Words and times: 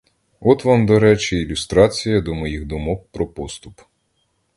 От 0.39 0.65
вам, 0.65 0.85
до 0.85 0.99
речі, 0.99 1.37
ілюстрація 1.37 2.21
до 2.21 2.33
моїх 2.35 2.65
думок 2.65 3.07
про 3.11 3.27
поступ. 3.27 3.81